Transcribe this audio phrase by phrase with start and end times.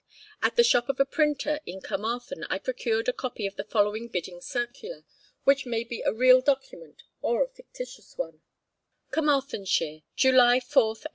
[0.41, 4.07] At the shop of a printer in Carmarthen I procured a copy of the following
[4.07, 5.03] bidding circular,
[5.43, 8.41] which may be a real document, or a fictitious one:
[9.11, 10.73] CARMARTHENSHIRE, JULY 4TH,
[11.05, 11.09] 1862.